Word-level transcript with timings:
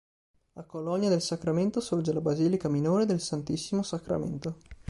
A 0.53 0.63
Colonia 0.63 1.09
del 1.09 1.21
Sacramento 1.21 1.79
sorge 1.79 2.11
la 2.11 2.21
basilica 2.21 2.67
minore 2.67 3.05
del 3.05 3.19
Santissimo 3.19 3.83
Sacramento. 3.83 4.57